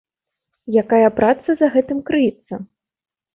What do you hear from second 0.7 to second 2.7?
Якая праца за гэтым крыецца?